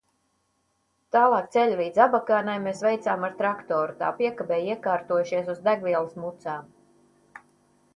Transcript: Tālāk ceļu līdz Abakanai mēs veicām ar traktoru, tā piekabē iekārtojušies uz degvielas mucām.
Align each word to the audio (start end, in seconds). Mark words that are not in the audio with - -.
Tālāk 1.15 1.49
ceļu 1.55 1.75
līdz 1.81 2.01
Abakanai 2.07 2.57
mēs 2.65 2.83
veicām 2.87 3.29
ar 3.29 3.37
traktoru, 3.43 3.97
tā 4.03 4.11
piekabē 4.23 4.61
iekārtojušies 4.73 5.57
uz 5.57 5.67
degvielas 5.71 6.23
mucām. 6.27 6.71